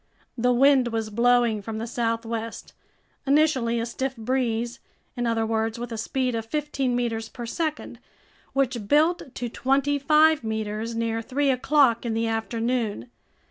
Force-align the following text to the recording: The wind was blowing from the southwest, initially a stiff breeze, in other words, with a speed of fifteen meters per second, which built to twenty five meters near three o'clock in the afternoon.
The 0.35 0.51
wind 0.51 0.87
was 0.87 1.11
blowing 1.11 1.61
from 1.61 1.77
the 1.77 1.85
southwest, 1.85 2.73
initially 3.27 3.79
a 3.79 3.85
stiff 3.85 4.17
breeze, 4.17 4.79
in 5.15 5.27
other 5.27 5.45
words, 5.45 5.77
with 5.77 5.91
a 5.91 5.97
speed 5.99 6.33
of 6.33 6.43
fifteen 6.47 6.95
meters 6.95 7.29
per 7.29 7.45
second, 7.45 7.99
which 8.53 8.87
built 8.87 9.35
to 9.35 9.47
twenty 9.47 9.99
five 9.99 10.43
meters 10.43 10.95
near 10.95 11.21
three 11.21 11.51
o'clock 11.51 12.03
in 12.03 12.15
the 12.15 12.25
afternoon. 12.25 13.11